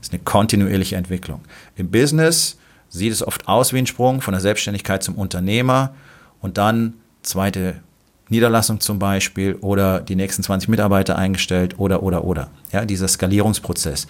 Es 0.00 0.08
ist 0.08 0.14
eine 0.14 0.22
kontinuierliche 0.22 0.94
Entwicklung. 0.94 1.40
Im 1.74 1.90
Business 1.90 2.56
sieht 2.88 3.12
es 3.12 3.26
oft 3.26 3.48
aus 3.48 3.72
wie 3.72 3.78
ein 3.78 3.86
Sprung 3.86 4.20
von 4.20 4.32
der 4.32 4.40
Selbstständigkeit 4.40 5.02
zum 5.02 5.16
Unternehmer 5.16 5.94
und 6.40 6.58
dann 6.58 6.94
zweite 7.22 7.80
Niederlassung 8.28 8.80
zum 8.80 8.98
Beispiel 8.98 9.54
oder 9.56 10.00
die 10.00 10.16
nächsten 10.16 10.42
20 10.42 10.68
Mitarbeiter 10.68 11.16
eingestellt 11.16 11.78
oder, 11.78 12.02
oder, 12.02 12.24
oder. 12.24 12.48
Ja, 12.72 12.84
dieser 12.84 13.08
Skalierungsprozess, 13.08 14.06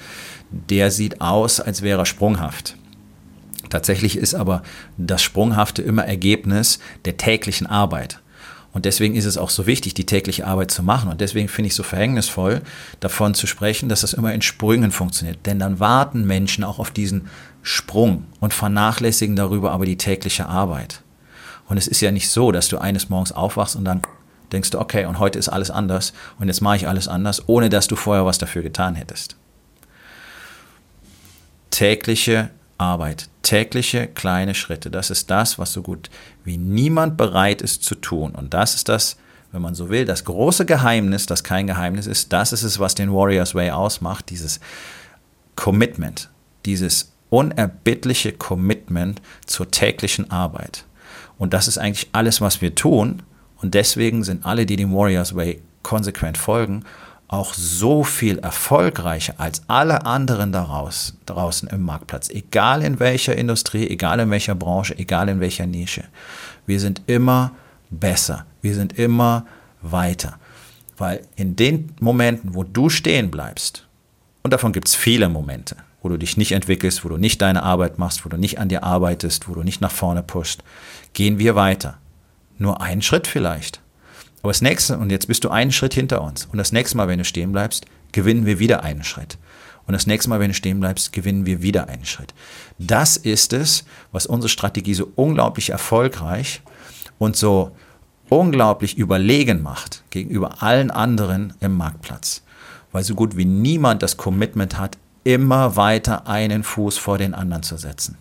der 0.51 0.91
sieht 0.91 1.21
aus, 1.21 1.61
als 1.61 1.83
wäre 1.83 2.01
er 2.01 2.07
sprunghaft. 2.07 2.77
Tatsächlich 3.71 4.17
ist 4.17 4.35
aber 4.35 4.63
das 4.97 5.23
Sprunghafte 5.23 5.83
immer 5.83 6.05
Ergebnis 6.05 6.79
der 7.05 7.17
täglichen 7.17 7.67
Arbeit. 7.67 8.21
Und 8.73 8.85
deswegen 8.85 9.17
ist 9.17 9.25
es 9.25 9.39
auch 9.39 9.49
so 9.49 9.67
wichtig, 9.67 9.95
die 9.95 10.05
tägliche 10.05 10.47
Arbeit 10.47 10.71
zu 10.71 10.83
machen. 10.83 11.11
Und 11.11 11.23
deswegen 11.23 11.49
finde 11.49 11.69
ich 11.69 11.73
es 11.73 11.77
so 11.77 11.83
verhängnisvoll, 11.83 12.61
davon 13.01 13.33
zu 13.33 13.47
sprechen, 13.47 13.89
dass 13.89 14.03
das 14.03 14.13
immer 14.13 14.35
in 14.35 14.43
Sprüngen 14.43 14.93
funktioniert. 14.93 15.47
Denn 15.47 15.59
dann 15.59 15.81
warten 15.81 16.27
Menschen 16.27 16.63
auch 16.63 16.79
auf 16.79 16.91
diesen 16.91 17.29
Sprung 17.63 18.27
und 18.39 18.53
vernachlässigen 18.53 19.35
darüber 19.35 19.73
aber 19.73 19.87
die 19.87 19.97
tägliche 19.97 20.47
Arbeit. 20.47 21.01
Und 21.69 21.79
es 21.79 21.87
ist 21.87 22.03
ja 22.03 22.11
nicht 22.11 22.29
so, 22.29 22.53
dass 22.53 22.69
du 22.69 22.79
eines 22.79 23.09
Morgens 23.09 23.33
aufwachst 23.33 23.77
und 23.77 23.87
dann 23.87 24.03
denkst 24.53 24.71
du, 24.71 24.79
okay, 24.79 25.07
und 25.07 25.19
heute 25.19 25.39
ist 25.39 25.49
alles 25.49 25.71
anders 25.71 26.13
und 26.39 26.49
jetzt 26.49 26.61
mache 26.61 26.77
ich 26.77 26.87
alles 26.87 27.09
anders, 27.09 27.49
ohne 27.49 27.69
dass 27.69 27.89
du 27.89 27.97
vorher 27.97 28.27
was 28.27 28.39
dafür 28.39 28.63
getan 28.63 28.95
hättest. 28.95 29.37
Tägliche 31.71 32.51
Arbeit, 32.79 33.29
tägliche 33.43 34.07
kleine 34.07 34.55
Schritte, 34.55 34.91
das 34.91 35.11
ist 35.11 35.31
das, 35.31 35.59
was 35.59 35.73
so 35.73 35.83
gut 35.83 36.11
wie 36.45 36.59
niemand 36.59 37.17
bereit 37.17 37.63
ist 37.63 37.83
zu 37.85 37.95
tun. 37.95 38.35
Und 38.35 38.55
das 38.55 38.75
ist 38.75 38.89
das, 38.89 39.17
wenn 39.53 39.63
man 39.63 39.75
so 39.75 39.89
will, 39.89 40.05
das 40.05 40.25
große 40.25 40.67
Geheimnis, 40.67 41.27
das 41.27 41.43
kein 41.43 41.67
Geheimnis 41.67 42.07
ist, 42.07 42.33
das 42.33 42.53
ist 42.53 42.63
es, 42.63 42.79
was 42.79 42.95
den 42.95 43.13
Warriors 43.13 43.55
Way 43.55 43.71
ausmacht, 43.71 44.31
dieses 44.31 44.61
Commitment, 45.55 46.29
dieses 46.65 47.13
unerbittliche 47.31 48.33
Commitment 48.33 49.23
zur 49.47 49.71
täglichen 49.71 50.31
Arbeit. 50.31 50.85
Und 51.39 51.55
das 51.55 51.69
ist 51.69 51.79
eigentlich 51.79 52.09
alles, 52.13 52.41
was 52.41 52.61
wir 52.61 52.75
tun. 52.75 53.23
Und 53.63 53.75
deswegen 53.75 54.25
sind 54.25 54.45
alle, 54.45 54.67
die 54.67 54.77
dem 54.77 54.95
Warriors 54.95 55.35
Way 55.35 55.63
konsequent 55.83 56.37
folgen, 56.39 56.85
auch 57.29 57.55
so 57.55 58.05
viel 58.05 58.39
erfolgreicher 58.39 59.35
als 59.39 59.63
alle 59.67 60.07
anderen 60.07 60.53
daraus, 60.53 61.15
draußen 61.27 61.69
im 61.69 61.83
Marktplatz. 61.83 62.29
Egal 62.31 62.83
in 62.83 63.01
welcher 63.01 63.37
Industrie, 63.37 63.89
egal 63.89 64.21
in 64.21 64.31
welcher 64.31 64.55
Branche, 64.55 64.97
egal 64.97 65.29
in 65.29 65.41
welcher 65.41 65.67
Nische. 65.67 66.05
Wir 66.67 66.79
sind 66.79 67.03
immer 67.07 67.53
besser. 67.91 68.47
Wir 68.63 68.75
sind 68.75 68.99
immer 68.99 69.47
weiter. 69.83 70.39
Weil 70.97 71.23
in 71.37 71.57
den 71.57 71.93
Momenten, 72.01 72.55
wo 72.55 72.63
du 72.63 72.89
stehen 72.89 73.31
bleibst, 73.31 73.87
und 74.43 74.53
davon 74.53 74.73
gibt 74.73 74.87
es 74.89 74.95
viele 74.95 75.29
Momente, 75.29 75.77
wo 76.03 76.09
du 76.09 76.17
dich 76.17 76.37
nicht 76.37 76.53
entwickelst, 76.53 77.05
wo 77.05 77.09
du 77.09 77.17
nicht 77.17 77.43
deine 77.43 77.65
Arbeit 77.65 77.99
machst, 77.99 78.25
wo 78.25 78.29
du 78.29 78.37
nicht 78.37 78.61
an 78.61 78.69
dir 78.69 78.85
arbeitest, 78.85 79.49
wo 79.49 79.55
du 79.55 79.65
nicht 79.65 79.81
nach 79.81 79.91
vorne 79.91 80.23
pushst, 80.23 80.63
gehen 81.13 81.39
wir 81.39 81.57
weiter. 81.57 81.99
Nur 82.59 82.81
einen 82.81 83.03
Schritt 83.03 83.27
vielleicht. 83.27 83.81
Aber 84.43 84.51
das 84.51 84.63
nächste, 84.63 84.99
und 84.99 85.11
jetzt 85.11 85.29
bist 85.29 85.45
du 85.45 85.51
einen 85.51 85.73
Schritt 85.73 85.95
hinter 85.95 86.23
uns. 86.23 86.47
Und 86.47 86.59
das 86.59 86.73
nächste 86.73 86.97
Mal, 86.97 87.09
wenn 87.09 87.19
du 87.19 87.25
stehen 87.25 87.53
bleibst, 87.53 87.87
gewinnen 88.13 88.47
wir 88.47 88.59
wieder 88.59 88.83
einen 88.83 89.05
Schritt. 89.05 89.39
Und 89.87 89.93
das 89.93 90.07
nächste 90.07 90.29
Mal, 90.29 90.41
wenn 90.41 90.49
du 90.49 90.55
stehen 90.55 90.81
bleibst, 90.81 91.13
gewinnen 91.13 91.47
wir 91.47 91.63
wieder 91.63 91.89
einen 91.89 92.05
Schritt. 92.05 92.35
Das 92.79 93.17
ist 93.17 93.53
es, 93.53 93.85
was 94.13 94.27
unsere 94.27 94.49
Strategie 94.49 94.95
so 94.95 95.11
unglaublich 95.15 95.71
erfolgreich 95.71 96.61
und 97.19 97.37
so 97.37 97.73
unglaublich 98.29 98.99
überlegen 98.99 99.63
macht 99.63 100.03
gegenüber 100.11 100.63
allen 100.63 100.91
anderen 100.91 101.55
im 101.61 101.77
Marktplatz. 101.77 102.43
Weil 102.93 103.05
so 103.05 103.15
gut 103.15 103.37
wie 103.37 103.45
niemand 103.45 104.03
das 104.03 104.17
Commitment 104.17 104.79
hat, 104.79 104.99
immer 105.23 105.77
weiter 105.77 106.27
einen 106.27 106.63
Fuß 106.63 106.99
vor 106.99 107.19
den 107.19 107.35
anderen 107.35 107.63
zu 107.63 107.77
setzen. 107.77 108.17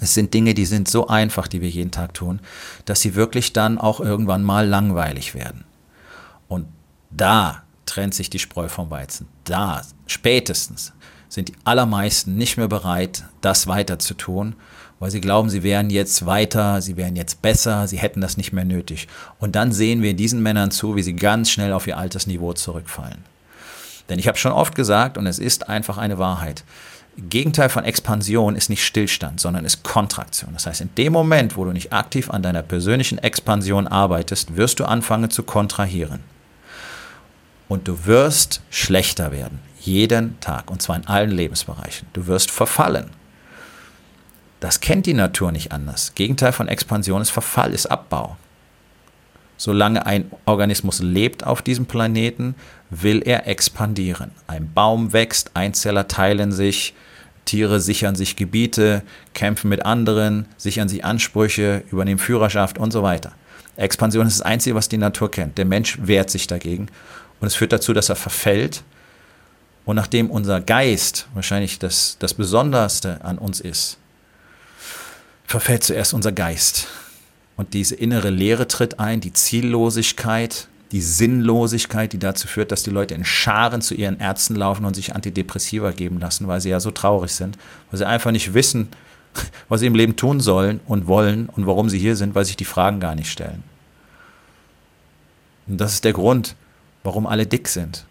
Es 0.00 0.14
sind 0.14 0.34
Dinge, 0.34 0.54
die 0.54 0.66
sind 0.66 0.88
so 0.88 1.06
einfach, 1.06 1.48
die 1.48 1.60
wir 1.60 1.68
jeden 1.68 1.90
Tag 1.90 2.14
tun, 2.14 2.40
dass 2.84 3.00
sie 3.00 3.14
wirklich 3.14 3.52
dann 3.52 3.78
auch 3.78 4.00
irgendwann 4.00 4.42
mal 4.42 4.66
langweilig 4.66 5.34
werden. 5.34 5.64
Und 6.48 6.66
da 7.10 7.62
trennt 7.86 8.14
sich 8.14 8.30
die 8.30 8.38
Spreu 8.38 8.68
vom 8.68 8.90
Weizen. 8.90 9.28
Da, 9.44 9.82
spätestens, 10.06 10.92
sind 11.28 11.48
die 11.48 11.56
allermeisten 11.64 12.36
nicht 12.36 12.56
mehr 12.56 12.68
bereit, 12.68 13.24
das 13.40 13.66
weiter 13.66 13.98
zu 13.98 14.14
tun, 14.14 14.54
weil 15.00 15.10
sie 15.10 15.20
glauben, 15.20 15.50
sie 15.50 15.62
wären 15.62 15.90
jetzt 15.90 16.26
weiter, 16.26 16.80
sie 16.80 16.96
wären 16.96 17.16
jetzt 17.16 17.42
besser, 17.42 17.88
sie 17.88 17.98
hätten 17.98 18.20
das 18.20 18.36
nicht 18.36 18.52
mehr 18.52 18.64
nötig. 18.64 19.08
Und 19.38 19.56
dann 19.56 19.72
sehen 19.72 20.02
wir 20.02 20.14
diesen 20.14 20.42
Männern 20.42 20.70
zu, 20.70 20.96
wie 20.96 21.02
sie 21.02 21.16
ganz 21.16 21.50
schnell 21.50 21.72
auf 21.72 21.86
ihr 21.86 21.98
altes 21.98 22.26
Niveau 22.26 22.52
zurückfallen. 22.52 23.24
Denn 24.08 24.18
ich 24.18 24.28
habe 24.28 24.38
schon 24.38 24.52
oft 24.52 24.74
gesagt, 24.74 25.18
und 25.18 25.26
es 25.26 25.38
ist 25.38 25.68
einfach 25.68 25.98
eine 25.98 26.18
Wahrheit, 26.18 26.64
Gegenteil 27.16 27.68
von 27.68 27.84
Expansion 27.84 28.56
ist 28.56 28.70
nicht 28.70 28.84
Stillstand, 28.84 29.38
sondern 29.40 29.64
ist 29.64 29.84
Kontraktion. 29.84 30.52
Das 30.52 30.66
heißt, 30.66 30.80
in 30.80 30.94
dem 30.96 31.12
Moment, 31.12 31.56
wo 31.56 31.64
du 31.64 31.72
nicht 31.72 31.92
aktiv 31.92 32.30
an 32.30 32.42
deiner 32.42 32.62
persönlichen 32.62 33.18
Expansion 33.18 33.86
arbeitest, 33.86 34.56
wirst 34.56 34.80
du 34.80 34.84
anfangen 34.84 35.30
zu 35.30 35.44
kontrahieren. 35.44 36.20
Und 37.68 37.88
du 37.88 38.04
wirst 38.04 38.62
schlechter 38.70 39.32
werden, 39.32 39.60
jeden 39.80 40.38
Tag, 40.40 40.70
und 40.70 40.82
zwar 40.82 40.96
in 40.96 41.06
allen 41.06 41.30
Lebensbereichen. 41.30 42.08
Du 42.12 42.26
wirst 42.26 42.50
verfallen. 42.50 43.10
Das 44.60 44.80
kennt 44.80 45.06
die 45.06 45.14
Natur 45.14 45.52
nicht 45.52 45.72
anders. 45.72 46.14
Gegenteil 46.14 46.52
von 46.52 46.68
Expansion 46.68 47.22
ist 47.22 47.30
Verfall, 47.30 47.72
ist 47.72 47.86
Abbau. 47.86 48.36
Solange 49.64 50.04
ein 50.04 50.30
Organismus 50.44 51.00
lebt 51.00 51.46
auf 51.46 51.62
diesem 51.62 51.86
Planeten, 51.86 52.54
will 52.90 53.22
er 53.24 53.48
expandieren. 53.48 54.30
Ein 54.46 54.70
Baum 54.74 55.14
wächst, 55.14 55.52
Einzeller 55.54 56.06
teilen 56.06 56.52
sich, 56.52 56.92
Tiere 57.46 57.80
sichern 57.80 58.14
sich 58.14 58.36
Gebiete, 58.36 59.02
kämpfen 59.32 59.70
mit 59.70 59.86
anderen, 59.86 60.44
sichern 60.58 60.90
sich 60.90 61.06
Ansprüche, 61.06 61.82
übernehmen 61.90 62.18
Führerschaft 62.18 62.76
und 62.76 62.92
so 62.92 63.02
weiter. 63.02 63.32
Expansion 63.76 64.26
ist 64.26 64.40
das 64.40 64.46
Einzige, 64.46 64.76
was 64.76 64.90
die 64.90 64.98
Natur 64.98 65.30
kennt. 65.30 65.56
Der 65.56 65.64
Mensch 65.64 65.96
wehrt 66.02 66.28
sich 66.28 66.46
dagegen 66.46 66.88
und 67.40 67.46
es 67.46 67.54
führt 67.54 67.72
dazu, 67.72 67.94
dass 67.94 68.10
er 68.10 68.16
verfällt. 68.16 68.82
Und 69.86 69.96
nachdem 69.96 70.30
unser 70.30 70.60
Geist 70.60 71.26
wahrscheinlich 71.32 71.78
das, 71.78 72.18
das 72.18 72.34
Besonderste 72.34 73.24
an 73.24 73.38
uns 73.38 73.60
ist, 73.60 73.96
verfällt 75.46 75.84
zuerst 75.84 76.12
unser 76.12 76.32
Geist. 76.32 76.86
Und 77.56 77.74
diese 77.74 77.94
innere 77.94 78.30
Leere 78.30 78.66
tritt 78.66 78.98
ein, 78.98 79.20
die 79.20 79.32
Ziellosigkeit, 79.32 80.68
die 80.92 81.00
Sinnlosigkeit, 81.00 82.12
die 82.12 82.18
dazu 82.18 82.46
führt, 82.48 82.72
dass 82.72 82.82
die 82.82 82.90
Leute 82.90 83.14
in 83.14 83.24
Scharen 83.24 83.80
zu 83.80 83.94
ihren 83.94 84.20
Ärzten 84.20 84.54
laufen 84.54 84.84
und 84.84 84.94
sich 84.94 85.14
Antidepressiva 85.14 85.92
geben 85.92 86.20
lassen, 86.20 86.48
weil 86.48 86.60
sie 86.60 86.70
ja 86.70 86.80
so 86.80 86.90
traurig 86.90 87.32
sind, 87.32 87.58
weil 87.90 87.98
sie 87.98 88.06
einfach 88.06 88.32
nicht 88.32 88.54
wissen, 88.54 88.88
was 89.68 89.80
sie 89.80 89.86
im 89.86 89.94
Leben 89.94 90.16
tun 90.16 90.40
sollen 90.40 90.80
und 90.86 91.06
wollen 91.06 91.48
und 91.48 91.66
warum 91.66 91.88
sie 91.88 91.98
hier 91.98 92.16
sind, 92.16 92.34
weil 92.34 92.44
sich 92.44 92.56
die 92.56 92.64
Fragen 92.64 93.00
gar 93.00 93.14
nicht 93.14 93.30
stellen. 93.30 93.62
Und 95.66 95.80
das 95.80 95.94
ist 95.94 96.04
der 96.04 96.12
Grund, 96.12 96.56
warum 97.02 97.26
alle 97.26 97.46
dick 97.46 97.68
sind. 97.68 98.04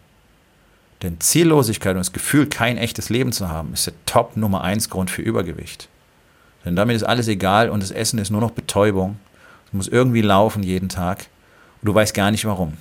Denn 1.03 1.19
Ziellosigkeit 1.19 1.95
und 1.95 2.00
das 2.00 2.13
Gefühl, 2.13 2.47
kein 2.47 2.77
echtes 2.77 3.09
Leben 3.09 3.33
zu 3.33 3.50
haben, 3.50 3.73
ist 3.73 3.88
der 3.88 3.93
Top 4.05 4.38
Nummer 4.38 4.62
eins 4.62 4.89
Grund 4.89 5.12
für 5.12 5.21
Übergewicht. 5.21 5.89
Denn 6.65 6.77
damit 6.77 6.95
ist 6.95 7.03
alles 7.03 7.27
egal 7.27 7.69
und 7.69 7.83
das 7.83 7.91
Essen 7.91 8.19
ist 8.19 8.29
nur 8.29 8.39
noch 8.39 8.51
Betäubung 8.51 9.19
Du 9.74 9.77
musst 9.77 9.89
irgendwie 9.89 10.22
laufen 10.22 10.62
jeden 10.62 10.88
Tag 10.88 11.25
und 11.82 11.88
du 11.88 11.96
weißt 11.96 12.13
gar 12.13 12.30
nicht 12.30 12.46
warum. 12.46 12.77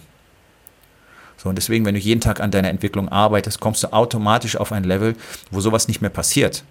So, 1.39 1.49
und 1.49 1.57
deswegen, 1.57 1.87
wenn 1.87 1.95
du 1.95 2.01
jeden 2.01 2.21
Tag 2.21 2.41
an 2.41 2.51
deiner 2.51 2.69
Entwicklung 2.69 3.09
arbeitest, 3.09 3.61
kommst 3.61 3.83
du 3.83 3.93
automatisch 3.93 4.57
auf 4.57 4.73
ein 4.73 4.85
Level, 4.85 5.17
wo 5.51 5.61
sowas 5.61 5.89
nicht 5.89 6.03
mehr 6.03 6.11
passiert. 6.11 6.65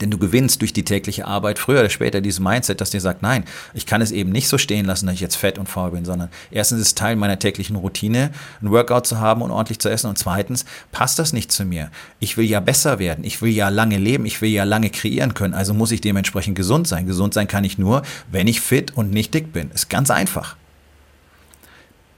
Denn 0.00 0.10
du 0.10 0.18
gewinnst 0.18 0.60
durch 0.60 0.72
die 0.72 0.84
tägliche 0.84 1.26
Arbeit 1.26 1.58
früher 1.58 1.80
oder 1.80 1.90
später 1.90 2.20
dieses 2.20 2.40
Mindset, 2.40 2.80
das 2.80 2.90
dir 2.90 3.00
sagt, 3.00 3.22
nein, 3.22 3.44
ich 3.74 3.86
kann 3.86 4.00
es 4.00 4.12
eben 4.12 4.30
nicht 4.30 4.48
so 4.48 4.58
stehen 4.58 4.86
lassen, 4.86 5.06
dass 5.06 5.14
ich 5.14 5.20
jetzt 5.20 5.36
fett 5.36 5.58
und 5.58 5.68
faul 5.68 5.90
bin, 5.90 6.04
sondern 6.04 6.28
erstens 6.50 6.80
ist 6.80 6.86
es 6.88 6.94
Teil 6.94 7.16
meiner 7.16 7.38
täglichen 7.38 7.76
Routine, 7.76 8.30
ein 8.62 8.70
Workout 8.70 9.06
zu 9.06 9.18
haben 9.18 9.42
und 9.42 9.50
ordentlich 9.50 9.78
zu 9.78 9.90
essen 9.90 10.08
und 10.08 10.18
zweitens 10.18 10.64
passt 10.92 11.18
das 11.18 11.32
nicht 11.32 11.52
zu 11.52 11.64
mir. 11.64 11.90
Ich 12.18 12.36
will 12.36 12.46
ja 12.46 12.60
besser 12.60 12.98
werden, 12.98 13.24
ich 13.24 13.42
will 13.42 13.50
ja 13.50 13.68
lange 13.68 13.98
leben, 13.98 14.26
ich 14.26 14.40
will 14.40 14.50
ja 14.50 14.64
lange 14.64 14.90
kreieren 14.90 15.34
können, 15.34 15.54
also 15.54 15.74
muss 15.74 15.92
ich 15.92 16.00
dementsprechend 16.00 16.56
gesund 16.56 16.88
sein. 16.88 17.06
Gesund 17.06 17.34
sein 17.34 17.48
kann 17.48 17.64
ich 17.64 17.78
nur, 17.78 18.02
wenn 18.30 18.46
ich 18.46 18.60
fit 18.60 18.96
und 18.96 19.10
nicht 19.10 19.34
dick 19.34 19.52
bin. 19.52 19.70
Ist 19.70 19.90
ganz 19.90 20.10
einfach 20.10 20.56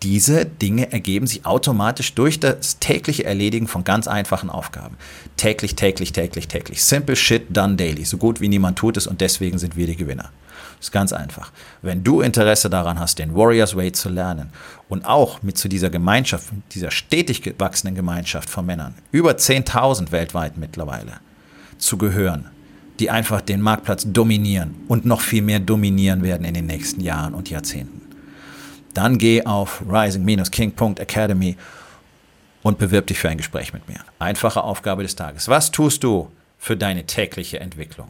diese 0.02 0.44
Dinge 0.44 0.92
ergeben 0.92 1.26
sich 1.26 1.46
automatisch 1.46 2.14
durch 2.14 2.40
das 2.40 2.78
tägliche 2.80 3.24
Erledigen 3.24 3.68
von 3.68 3.84
ganz 3.84 4.08
einfachen 4.08 4.50
Aufgaben. 4.50 4.96
Täglich, 5.36 5.76
täglich, 5.76 6.12
täglich, 6.12 6.48
täglich. 6.48 6.82
Simple 6.82 7.14
shit 7.14 7.56
done 7.56 7.76
daily. 7.76 8.04
So 8.04 8.16
gut 8.16 8.40
wie 8.40 8.48
niemand 8.48 8.78
tut 8.78 8.96
es 8.96 9.06
und 9.06 9.20
deswegen 9.20 9.58
sind 9.58 9.76
wir 9.76 9.86
die 9.86 9.96
Gewinner. 9.96 10.30
Das 10.78 10.88
ist 10.88 10.92
ganz 10.92 11.12
einfach. 11.12 11.52
Wenn 11.80 12.02
du 12.02 12.20
Interesse 12.20 12.68
daran 12.68 12.98
hast, 12.98 13.20
den 13.20 13.36
Warriors 13.36 13.76
Way 13.76 13.92
zu 13.92 14.08
lernen 14.08 14.50
und 14.88 15.06
auch 15.06 15.40
mit 15.42 15.56
zu 15.56 15.68
dieser 15.68 15.90
Gemeinschaft, 15.90 16.52
dieser 16.72 16.90
stetig 16.90 17.42
gewachsenen 17.42 17.94
Gemeinschaft 17.94 18.50
von 18.50 18.66
Männern, 18.66 18.94
über 19.12 19.32
10.000 19.32 20.10
weltweit 20.10 20.56
mittlerweile, 20.56 21.20
zu 21.78 21.96
gehören, 21.98 22.48
die 22.98 23.10
einfach 23.10 23.40
den 23.40 23.60
Marktplatz 23.60 24.04
dominieren 24.08 24.74
und 24.88 25.04
noch 25.04 25.20
viel 25.20 25.42
mehr 25.42 25.60
dominieren 25.60 26.24
werden 26.24 26.44
in 26.44 26.54
den 26.54 26.66
nächsten 26.66 27.00
Jahren 27.00 27.34
und 27.34 27.48
Jahrzehnten 27.48 28.01
dann 28.94 29.18
geh 29.18 29.44
auf 29.44 29.82
rising-king.academy 29.88 31.56
und 32.62 32.78
bewirb 32.78 33.06
dich 33.06 33.18
für 33.18 33.28
ein 33.28 33.36
Gespräch 33.38 33.72
mit 33.72 33.88
mir. 33.88 33.98
Einfache 34.18 34.62
Aufgabe 34.62 35.02
des 35.02 35.16
Tages. 35.16 35.48
Was 35.48 35.70
tust 35.70 36.04
du 36.04 36.30
für 36.58 36.76
deine 36.76 37.04
tägliche 37.04 37.60
Entwicklung? 37.60 38.08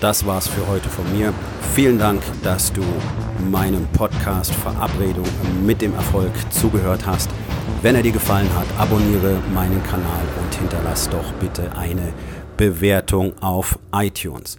Das 0.00 0.24
war's 0.24 0.46
für 0.46 0.64
heute 0.68 0.88
von 0.88 1.04
mir. 1.16 1.34
Vielen 1.74 1.98
Dank, 1.98 2.22
dass 2.44 2.72
du 2.72 2.84
meinem 3.50 3.84
Podcast 3.88 4.54
Verabredung 4.54 5.26
mit 5.64 5.82
dem 5.82 5.92
Erfolg 5.94 6.32
zugehört 6.52 7.04
hast. 7.04 7.28
Wenn 7.82 7.96
er 7.96 8.02
dir 8.02 8.12
gefallen 8.12 8.48
hat, 8.56 8.66
abonniere 8.78 9.40
meinen 9.52 9.82
Kanal 9.82 10.22
und 10.40 10.54
hinterlass 10.54 11.08
doch 11.08 11.32
bitte 11.34 11.76
eine 11.76 12.12
Bewertung 12.56 13.36
auf 13.42 13.78
iTunes. 13.92 14.58